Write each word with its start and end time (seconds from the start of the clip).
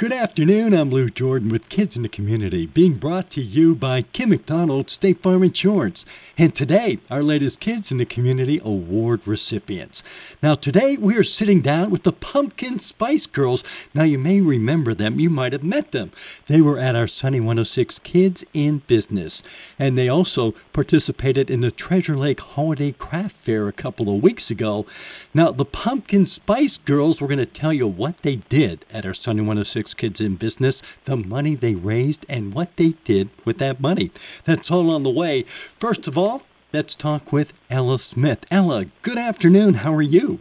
Good 0.00 0.14
afternoon. 0.14 0.72
I'm 0.72 0.88
Lou 0.88 1.10
Jordan 1.10 1.50
with 1.50 1.68
Kids 1.68 1.94
in 1.94 2.00
the 2.00 2.08
Community, 2.08 2.64
being 2.64 2.94
brought 2.94 3.28
to 3.32 3.42
you 3.42 3.74
by 3.74 4.00
Kim 4.00 4.30
McDonald 4.30 4.88
State 4.88 5.22
Farm 5.22 5.42
Insurance. 5.42 6.06
And 6.38 6.54
today, 6.54 6.96
our 7.10 7.22
latest 7.22 7.60
Kids 7.60 7.92
in 7.92 7.98
the 7.98 8.06
Community 8.06 8.62
Award 8.64 9.20
recipients. 9.26 10.02
Now, 10.42 10.54
today 10.54 10.96
we 10.96 11.18
are 11.18 11.22
sitting 11.22 11.60
down 11.60 11.90
with 11.90 12.04
the 12.04 12.14
Pumpkin 12.14 12.78
Spice 12.78 13.26
Girls. 13.26 13.62
Now, 13.92 14.04
you 14.04 14.18
may 14.18 14.40
remember 14.40 14.94
them, 14.94 15.20
you 15.20 15.28
might 15.28 15.52
have 15.52 15.62
met 15.62 15.92
them. 15.92 16.12
They 16.46 16.62
were 16.62 16.78
at 16.78 16.96
our 16.96 17.06
Sunny 17.06 17.38
106 17.38 17.98
Kids 17.98 18.42
in 18.54 18.78
Business, 18.86 19.42
and 19.78 19.98
they 19.98 20.08
also 20.08 20.52
participated 20.72 21.50
in 21.50 21.60
the 21.60 21.70
Treasure 21.70 22.16
Lake 22.16 22.40
Holiday 22.40 22.92
Craft 22.92 23.36
Fair 23.36 23.68
a 23.68 23.72
couple 23.72 24.08
of 24.08 24.22
weeks 24.22 24.50
ago. 24.50 24.86
Now, 25.34 25.50
the 25.50 25.66
Pumpkin 25.66 26.24
Spice 26.24 26.78
Girls, 26.78 27.20
we're 27.20 27.28
going 27.28 27.36
to 27.38 27.44
tell 27.44 27.74
you 27.74 27.86
what 27.86 28.22
they 28.22 28.36
did 28.36 28.86
at 28.90 29.04
our 29.04 29.12
Sunny 29.12 29.42
106 29.42 29.89
Kids 29.94 30.20
in 30.20 30.36
Business, 30.36 30.82
the 31.04 31.16
money 31.16 31.54
they 31.54 31.74
raised, 31.74 32.26
and 32.28 32.54
what 32.54 32.76
they 32.76 32.90
did 33.04 33.30
with 33.44 33.58
that 33.58 33.80
money. 33.80 34.10
That's 34.44 34.70
all 34.70 34.90
on 34.90 35.02
the 35.02 35.10
way. 35.10 35.44
First 35.78 36.06
of 36.06 36.16
all, 36.16 36.42
let's 36.72 36.94
talk 36.94 37.32
with 37.32 37.52
Ella 37.68 37.98
Smith. 37.98 38.44
Ella, 38.50 38.86
good 39.02 39.18
afternoon. 39.18 39.74
How 39.74 39.92
are 39.94 40.02
you? 40.02 40.40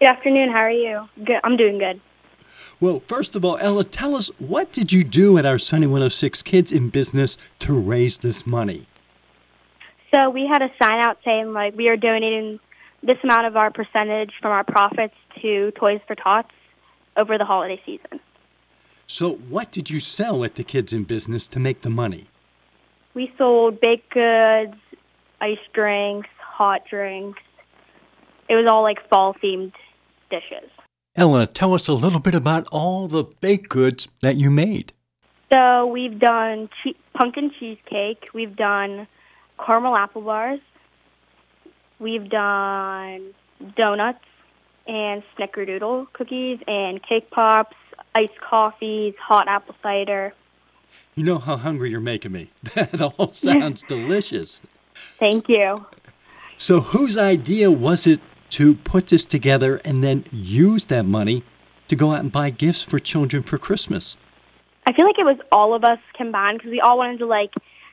Good 0.00 0.08
afternoon. 0.08 0.50
How 0.50 0.58
are 0.58 0.70
you? 0.70 1.08
Good. 1.24 1.40
I'm 1.44 1.56
doing 1.56 1.78
good. 1.78 2.00
Well, 2.80 3.02
first 3.06 3.36
of 3.36 3.44
all, 3.44 3.56
Ella, 3.60 3.84
tell 3.84 4.14
us 4.14 4.28
what 4.38 4.72
did 4.72 4.92
you 4.92 5.04
do 5.04 5.38
at 5.38 5.46
our 5.46 5.58
Sunny 5.58 5.86
106 5.86 6.42
Kids 6.42 6.72
in 6.72 6.90
Business 6.90 7.36
to 7.60 7.72
raise 7.72 8.18
this 8.18 8.46
money? 8.46 8.86
So 10.14 10.30
we 10.30 10.46
had 10.46 10.62
a 10.62 10.70
sign 10.82 11.04
out 11.04 11.18
saying 11.24 11.52
like 11.52 11.76
we 11.76 11.88
are 11.88 11.96
donating 11.96 12.60
this 13.02 13.18
amount 13.22 13.46
of 13.46 13.56
our 13.56 13.70
percentage 13.70 14.32
from 14.40 14.52
our 14.52 14.64
profits 14.64 15.14
to 15.42 15.70
Toys 15.72 16.00
for 16.06 16.14
Tots 16.14 16.50
over 17.16 17.38
the 17.38 17.44
holiday 17.44 17.80
season. 17.84 18.20
So, 19.06 19.32
what 19.34 19.70
did 19.70 19.90
you 19.90 20.00
sell 20.00 20.44
at 20.44 20.54
the 20.54 20.64
Kids 20.64 20.92
in 20.92 21.04
Business 21.04 21.46
to 21.48 21.60
make 21.60 21.82
the 21.82 21.90
money? 21.90 22.28
We 23.12 23.32
sold 23.36 23.80
baked 23.80 24.10
goods, 24.12 24.74
ice 25.40 25.58
drinks, 25.72 26.28
hot 26.40 26.82
drinks. 26.88 27.40
It 28.48 28.54
was 28.54 28.66
all 28.68 28.82
like 28.82 29.06
fall 29.08 29.34
themed 29.34 29.72
dishes. 30.30 30.70
Ella, 31.16 31.46
tell 31.46 31.74
us 31.74 31.86
a 31.86 31.92
little 31.92 32.18
bit 32.18 32.34
about 32.34 32.66
all 32.72 33.06
the 33.06 33.24
baked 33.24 33.68
goods 33.68 34.08
that 34.20 34.36
you 34.36 34.50
made. 34.50 34.92
So 35.52 35.86
we've 35.86 36.18
done 36.18 36.68
che- 36.82 36.96
pumpkin 37.14 37.52
cheesecake. 37.58 38.28
We've 38.34 38.56
done 38.56 39.06
caramel 39.64 39.96
apple 39.96 40.22
bars. 40.22 40.60
We've 42.00 42.28
done 42.28 43.32
donuts 43.76 44.24
and 44.86 45.22
snickerdoodle 45.38 46.12
cookies 46.12 46.58
and 46.66 47.00
cake 47.06 47.30
pops, 47.30 47.76
iced 48.14 48.40
coffees, 48.40 49.14
hot 49.20 49.48
apple 49.48 49.74
cider. 49.82 50.34
You 51.14 51.24
know 51.24 51.38
how 51.38 51.56
hungry 51.56 51.90
you're 51.90 52.00
making 52.00 52.32
me. 52.32 52.50
That 52.74 53.00
all 53.00 53.32
sounds 53.32 53.82
delicious. 53.88 54.62
Thank 54.94 55.48
you. 55.48 55.86
So, 56.56 56.80
whose 56.80 57.18
idea 57.18 57.70
was 57.70 58.06
it 58.06 58.20
to 58.50 58.74
put 58.74 59.08
this 59.08 59.24
together 59.24 59.80
and 59.84 60.04
then 60.04 60.24
use 60.30 60.86
that 60.86 61.04
money 61.04 61.42
to 61.88 61.96
go 61.96 62.12
out 62.12 62.20
and 62.20 62.30
buy 62.30 62.50
gifts 62.50 62.84
for 62.84 62.98
children 62.98 63.42
for 63.42 63.58
Christmas? 63.58 64.16
I 64.86 64.92
feel 64.92 65.06
like 65.06 65.18
it 65.18 65.24
was 65.24 65.38
all 65.50 65.74
of 65.74 65.84
us 65.84 65.98
combined 66.14 66.58
because 66.58 66.70
we 66.70 66.80
all 66.80 66.98
wanted 66.98 67.18
to 67.18 67.26
like 67.26 67.52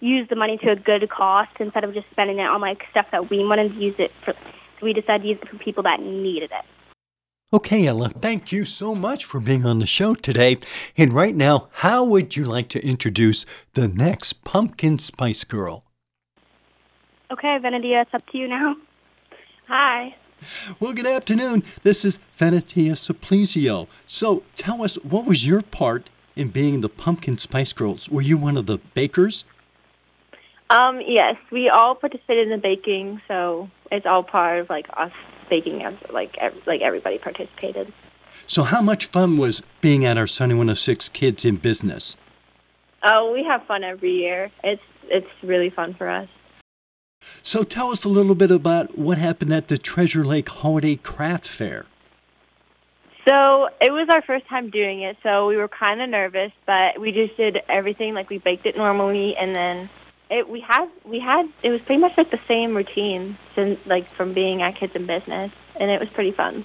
use 0.00 0.28
the 0.28 0.36
money 0.36 0.58
to 0.58 0.70
a 0.70 0.76
good 0.76 1.08
cost 1.08 1.52
instead 1.60 1.84
of 1.84 1.94
just 1.94 2.10
spending 2.10 2.38
it 2.38 2.46
on 2.46 2.60
like 2.60 2.82
stuff 2.90 3.06
that 3.12 3.30
we 3.30 3.38
wanted 3.44 3.72
to 3.72 3.80
use 3.80 3.94
it 3.98 4.10
for. 4.24 4.34
So 4.34 4.86
we 4.86 4.92
decided 4.92 5.22
to 5.22 5.28
use 5.28 5.38
it 5.40 5.48
for 5.48 5.56
people 5.58 5.84
that 5.84 6.00
needed 6.00 6.50
it. 6.50 6.64
Okay, 7.54 7.86
Ella, 7.86 8.08
thank 8.08 8.50
you 8.50 8.64
so 8.64 8.94
much 8.94 9.26
for 9.26 9.38
being 9.38 9.66
on 9.66 9.78
the 9.78 9.86
show 9.86 10.14
today. 10.14 10.56
And 10.96 11.12
right 11.12 11.36
now, 11.36 11.68
how 11.72 12.02
would 12.02 12.34
you 12.34 12.46
like 12.46 12.70
to 12.70 12.82
introduce 12.82 13.44
the 13.74 13.88
next 13.88 14.42
Pumpkin 14.42 14.98
Spice 14.98 15.44
Girl? 15.44 15.84
Okay, 17.30 17.58
Venetia, 17.60 18.00
it's 18.00 18.14
up 18.14 18.26
to 18.30 18.38
you 18.38 18.48
now. 18.48 18.76
Hi. 19.68 20.16
Well, 20.80 20.94
good 20.94 21.06
afternoon. 21.06 21.62
This 21.82 22.06
is 22.06 22.20
Venetia 22.38 22.92
Supplizio. 22.92 23.86
So 24.06 24.44
tell 24.56 24.82
us, 24.82 24.94
what 25.04 25.26
was 25.26 25.46
your 25.46 25.60
part 25.60 26.08
in 26.34 26.48
being 26.48 26.80
the 26.80 26.88
Pumpkin 26.88 27.36
Spice 27.36 27.74
Girls? 27.74 28.08
Were 28.08 28.22
you 28.22 28.38
one 28.38 28.56
of 28.56 28.64
the 28.64 28.78
bakers? 28.78 29.44
Um, 30.72 31.02
yes, 31.06 31.36
we 31.50 31.68
all 31.68 31.94
participated 31.94 32.44
in 32.44 32.50
the 32.50 32.56
baking, 32.56 33.20
so 33.28 33.68
it's 33.90 34.06
all 34.06 34.22
part 34.22 34.58
of 34.58 34.70
like 34.70 34.86
us 34.96 35.12
baking. 35.50 35.82
As 35.82 35.94
like 36.10 36.38
ev- 36.38 36.62
like 36.66 36.80
everybody 36.80 37.18
participated. 37.18 37.92
So, 38.46 38.62
how 38.62 38.80
much 38.80 39.06
fun 39.06 39.36
was 39.36 39.62
being 39.82 40.06
at 40.06 40.16
our 40.16 40.26
Sunny 40.26 40.54
106 40.54 41.10
Kids 41.10 41.44
in 41.44 41.56
Business? 41.56 42.16
Oh, 43.04 43.32
we 43.32 43.44
have 43.44 43.66
fun 43.66 43.84
every 43.84 44.12
year. 44.12 44.50
It's 44.64 44.82
it's 45.04 45.28
really 45.42 45.68
fun 45.68 45.92
for 45.92 46.08
us. 46.08 46.28
So, 47.42 47.64
tell 47.64 47.90
us 47.90 48.04
a 48.04 48.08
little 48.08 48.34
bit 48.34 48.50
about 48.50 48.96
what 48.96 49.18
happened 49.18 49.52
at 49.52 49.68
the 49.68 49.76
Treasure 49.76 50.24
Lake 50.24 50.48
Holiday 50.48 50.96
Craft 50.96 51.46
Fair. 51.46 51.84
So 53.28 53.68
it 53.80 53.92
was 53.92 54.08
our 54.10 54.22
first 54.22 54.48
time 54.48 54.70
doing 54.70 55.02
it, 55.02 55.16
so 55.22 55.46
we 55.46 55.56
were 55.56 55.68
kind 55.68 56.00
of 56.00 56.08
nervous, 56.08 56.50
but 56.66 57.00
we 57.00 57.12
just 57.12 57.36
did 57.36 57.58
everything 57.68 58.14
like 58.14 58.28
we 58.30 58.38
baked 58.38 58.66
it 58.66 58.76
normally, 58.76 59.36
and 59.36 59.54
then 59.54 59.88
it 60.32 60.48
we 60.48 60.60
had 60.60 60.88
we 61.04 61.20
had 61.20 61.48
it 61.62 61.70
was 61.70 61.80
pretty 61.82 62.00
much 62.00 62.16
like 62.16 62.30
the 62.30 62.40
same 62.48 62.74
routine 62.74 63.36
since 63.54 63.78
like 63.86 64.10
from 64.10 64.32
being 64.32 64.62
at 64.62 64.76
Kids 64.76 64.94
in 64.96 65.06
Business, 65.06 65.52
and 65.76 65.90
it 65.90 66.00
was 66.00 66.08
pretty 66.10 66.32
fun. 66.32 66.64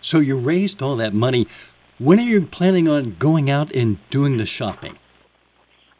So, 0.00 0.18
you 0.18 0.38
raised 0.38 0.82
all 0.82 0.96
that 0.96 1.12
money. 1.12 1.46
When 1.98 2.18
are 2.18 2.22
you 2.22 2.46
planning 2.46 2.88
on 2.88 3.16
going 3.18 3.50
out 3.50 3.70
and 3.74 3.98
doing 4.08 4.38
the 4.38 4.46
shopping? 4.46 4.96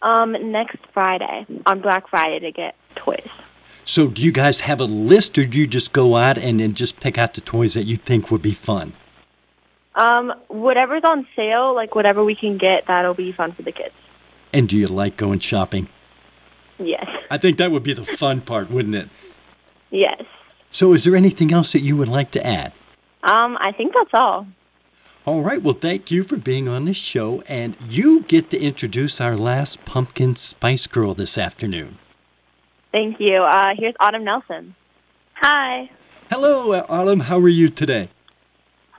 Um, 0.01 0.33
next 0.51 0.79
Friday 0.95 1.45
on 1.67 1.81
Black 1.81 2.09
Friday 2.09 2.39
to 2.41 2.53
get 2.53 2.75
toys. 2.97 3.29
So, 3.85 4.07
do 4.07 4.23
you 4.23 4.33
guys 4.33 4.61
have 4.61 4.81
a 4.81 4.85
list, 4.85 5.37
or 5.37 5.45
do 5.45 5.59
you 5.59 5.67
just 5.67 5.93
go 5.93 6.17
out 6.17 6.39
and 6.39 6.61
then 6.61 6.73
just 6.73 7.01
pick 7.01 7.19
out 7.19 7.35
the 7.35 7.43
toys 7.43 7.75
that 7.75 7.85
you 7.85 7.97
think 7.97 8.31
would 8.31 8.41
be 8.41 8.55
fun? 8.55 8.95
Um, 9.95 10.33
whatever's 10.49 11.05
on 11.05 11.27
sale, 11.37 11.75
like 11.75 11.95
whatever 11.95 12.25
we 12.25 12.35
can 12.35 12.57
get, 12.57 12.87
that'll 12.87 13.15
be 13.15 13.33
fun 13.33 13.53
for 13.53 13.63
the 13.63 13.73
kids. 13.73 13.95
And 14.53 14.69
do 14.69 14.79
you 14.79 14.87
like 14.87 15.17
going 15.17 15.41
shopping? 15.41 15.89
Yes. 17.31 17.39
I 17.39 17.41
think 17.41 17.59
that 17.59 17.71
would 17.71 17.83
be 17.83 17.93
the 17.93 18.05
fun 18.05 18.41
part, 18.41 18.71
wouldn't 18.71 18.95
it? 18.95 19.09
Yes. 19.91 20.23
So, 20.71 20.93
is 20.93 21.05
there 21.05 21.17
anything 21.17 21.53
else 21.53 21.73
that 21.73 21.81
you 21.81 21.97
would 21.97 22.09
like 22.09 22.31
to 22.33 22.47
add? 22.47 22.73
Um, 23.23 23.59
I 23.61 23.73
think 23.73 23.93
that's 23.95 24.11
all. 24.15 24.47
All 25.27 25.43
right, 25.43 25.63
well, 25.63 25.75
thank 25.75 26.11
you 26.11 26.23
for 26.23 26.37
being 26.37 26.69
on 26.69 26.87
this 26.87 26.97
show, 26.97 27.43
and 27.43 27.77
you 27.89 28.23
get 28.23 28.51
to 28.51 28.59
introduce 28.59 29.21
our 29.21 29.37
last 29.37 29.85
pumpkin 29.85 30.35
spice 30.35 30.87
girl 30.87 31.15
this 31.15 31.37
afternoon. 31.37 31.99
Thank 32.93 33.17
you. 33.21 33.43
Uh, 33.43 33.75
here's 33.77 33.95
Autumn 34.01 34.25
Nelson. 34.25 34.75
Hi. 35.35 35.91
Hello, 36.31 36.73
Autumn. 36.89 37.21
How 37.21 37.39
are 37.39 37.49
you 37.49 37.69
today? 37.69 38.09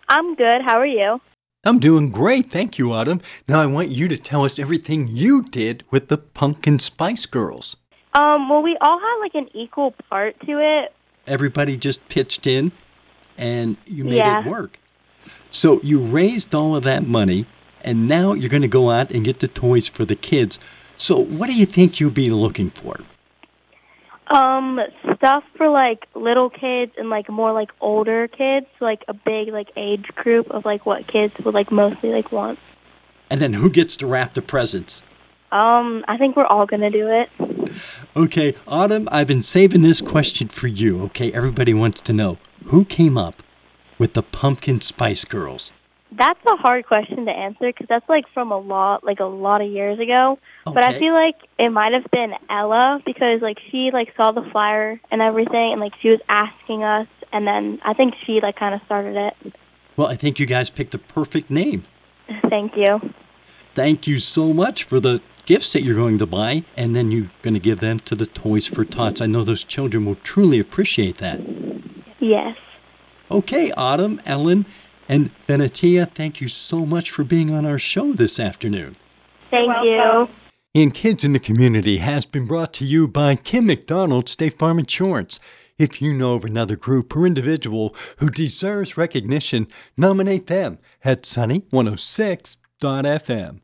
I'm 0.07 0.35
good. 0.35 0.61
How 0.61 0.79
are 0.79 0.85
you? 0.85 1.19
I'm 1.63 1.79
doing 1.79 2.09
great. 2.09 2.49
Thank 2.49 2.77
you, 2.77 2.91
Autumn. 2.91 3.21
Now, 3.47 3.59
I 3.59 3.65
want 3.65 3.89
you 3.89 4.07
to 4.07 4.17
tell 4.17 4.45
us 4.45 4.59
everything 4.59 5.07
you 5.07 5.43
did 5.43 5.83
with 5.91 6.07
the 6.07 6.17
Pumpkin 6.17 6.79
Spice 6.79 7.25
Girls. 7.25 7.77
Um, 8.13 8.49
well, 8.49 8.61
we 8.61 8.77
all 8.81 8.99
had 8.99 9.15
like 9.19 9.35
an 9.35 9.49
equal 9.53 9.91
part 10.09 10.39
to 10.41 10.59
it. 10.59 10.93
Everybody 11.27 11.77
just 11.77 12.07
pitched 12.09 12.45
in, 12.47 12.71
and 13.37 13.77
you 13.85 14.03
made 14.03 14.15
Yeah. 14.17 14.41
it 14.41 14.45
work. 14.49 14.77
So, 15.49 15.79
you 15.83 15.99
raised 15.99 16.55
all 16.55 16.75
of 16.75 16.83
that 16.83 17.05
money, 17.05 17.45
and 17.83 18.07
now 18.07 18.33
you're 18.33 18.49
going 18.49 18.61
to 18.63 18.67
go 18.67 18.89
out 18.89 19.11
and 19.11 19.23
get 19.23 19.39
the 19.39 19.47
toys 19.47 19.87
for 19.87 20.03
the 20.05 20.15
kids. 20.15 20.59
So, 20.97 21.17
what 21.17 21.47
do 21.47 21.53
you 21.55 21.65
think 21.65 21.99
you'll 21.99 22.09
be 22.11 22.29
looking 22.29 22.69
for? 22.69 22.99
Um, 24.27 24.79
stuff 25.15 25.43
for 25.57 25.67
like 25.69 26.07
little 26.15 26.49
kids 26.49 26.93
and 26.97 27.09
like 27.09 27.27
more 27.29 27.51
like 27.51 27.71
older 27.81 28.27
kids, 28.29 28.65
like 28.79 29.03
a 29.09 29.13
big 29.13 29.49
like 29.49 29.69
age 29.75 30.07
group 30.15 30.49
of 30.51 30.63
like 30.63 30.85
what 30.85 31.05
kids 31.07 31.33
would 31.43 31.53
like 31.53 31.69
mostly 31.71 32.11
like 32.11 32.31
want. 32.31 32.57
And 33.29 33.41
then 33.41 33.53
who 33.53 33.69
gets 33.69 33.97
to 33.97 34.07
wrap 34.07 34.33
the 34.33 34.41
presents? 34.41 35.03
Um, 35.51 36.05
I 36.07 36.17
think 36.17 36.37
we're 36.37 36.45
all 36.45 36.65
gonna 36.65 36.89
do 36.89 37.09
it. 37.09 37.29
Okay, 38.15 38.55
Autumn, 38.67 39.07
I've 39.11 39.27
been 39.27 39.41
saving 39.41 39.81
this 39.81 40.01
question 40.01 40.47
for 40.47 40.67
you. 40.67 41.03
Okay, 41.03 41.31
everybody 41.33 41.73
wants 41.73 42.01
to 42.01 42.13
know 42.13 42.37
who 42.65 42.85
came 42.85 43.17
up 43.17 43.41
with 44.01 44.13
the 44.13 44.23
Pumpkin 44.23 44.81
Spice 44.81 45.25
Girls? 45.25 45.71
That's 46.11 46.39
a 46.45 46.55
hard 46.57 46.87
question 46.87 47.25
to 47.25 47.31
answer 47.31 47.67
because 47.67 47.85
that's 47.87 48.09
like 48.09 48.25
from 48.33 48.51
a 48.51 48.57
lot 48.57 49.03
like 49.03 49.19
a 49.19 49.25
lot 49.25 49.61
of 49.61 49.71
years 49.71 49.99
ago. 49.99 50.39
But 50.65 50.83
I 50.83 50.99
feel 50.99 51.13
like 51.13 51.35
it 51.57 51.69
might 51.69 51.93
have 51.93 52.09
been 52.11 52.33
Ella 52.49 52.99
because 53.05 53.41
like 53.41 53.59
she 53.69 53.91
like 53.93 54.13
saw 54.17 54.31
the 54.31 54.41
flyer 54.51 54.99
and 55.09 55.21
everything 55.21 55.71
and 55.71 55.79
like 55.79 55.93
she 56.01 56.09
was 56.09 56.19
asking 56.27 56.83
us 56.83 57.07
and 57.31 57.47
then 57.47 57.79
I 57.85 57.93
think 57.93 58.15
she 58.25 58.41
like 58.41 58.57
kind 58.57 58.75
of 58.75 58.81
started 58.85 59.15
it. 59.15 59.53
Well, 59.95 60.07
I 60.07 60.15
think 60.15 60.39
you 60.39 60.45
guys 60.45 60.69
picked 60.69 60.95
a 60.95 60.99
perfect 60.99 61.49
name. 61.49 61.83
Thank 62.49 62.75
you. 62.75 62.99
Thank 63.73 64.07
you 64.07 64.19
so 64.19 64.53
much 64.53 64.83
for 64.83 64.99
the 64.99 65.21
gifts 65.45 65.73
that 65.73 65.83
you're 65.83 65.95
going 65.95 66.17
to 66.19 66.25
buy, 66.25 66.63
and 66.77 66.95
then 66.95 67.11
you're 67.11 67.31
going 67.41 67.53
to 67.53 67.59
give 67.59 67.79
them 67.79 67.99
to 67.99 68.15
the 68.15 68.25
Toys 68.25 68.67
for 68.67 68.85
Tots. 68.85 69.21
I 69.21 69.25
know 69.25 69.43
those 69.43 69.63
children 69.63 70.05
will 70.05 70.15
truly 70.15 70.59
appreciate 70.59 71.17
that. 71.17 71.39
Yes. 72.19 72.57
Okay, 73.29 73.71
Autumn, 73.71 74.21
Ellen, 74.25 74.65
And 75.07 75.31
Venetia, 75.45 76.05
thank 76.05 76.39
you 76.39 76.47
so 76.47 76.85
much 76.85 77.11
for 77.11 77.23
being 77.23 77.53
on 77.53 77.65
our 77.65 77.79
show 77.79 78.13
this 78.13 78.39
afternoon. 78.39 78.95
Thank 79.49 79.71
you. 79.83 80.29
And 80.73 80.93
Kids 80.93 81.25
in 81.25 81.33
the 81.33 81.39
Community 81.39 81.97
has 81.97 82.25
been 82.25 82.45
brought 82.45 82.71
to 82.75 82.85
you 82.85 83.07
by 83.07 83.35
Kim 83.35 83.65
McDonald 83.65 84.29
State 84.29 84.57
Farm 84.57 84.79
Insurance. 84.79 85.39
If 85.77 86.01
you 86.01 86.13
know 86.13 86.35
of 86.35 86.45
another 86.45 86.77
group 86.77 87.13
or 87.15 87.25
individual 87.25 87.93
who 88.19 88.29
deserves 88.29 88.95
recognition, 88.95 89.67
nominate 89.97 90.47
them 90.47 90.77
at 91.03 91.37
oh 91.37 91.95
sunny106.fm. 92.81 93.61